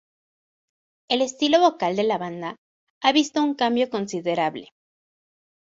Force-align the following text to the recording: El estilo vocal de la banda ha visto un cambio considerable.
El 1.11 1.21
estilo 1.21 1.59
vocal 1.59 1.95
de 1.95 2.01
la 2.03 2.17
banda 2.17 2.55
ha 3.03 3.11
visto 3.11 3.43
un 3.43 3.53
cambio 3.53 3.87
considerable. 3.91 4.71